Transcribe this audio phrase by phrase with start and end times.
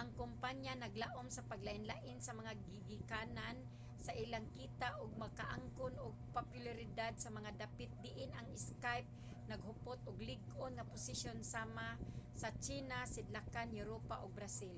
[0.00, 3.56] ang kompanya naglaum sa paglain-lain sa mga gigikanan
[4.06, 9.10] sa ilang kita ug makaangkon og popularidad sa mga dapit diin ang skype
[9.50, 11.88] naghupot og lig-on nga posisyon sama
[12.40, 14.76] sa tsina sidlakan europa ug brazil